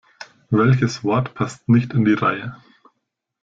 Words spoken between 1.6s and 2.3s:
nicht in die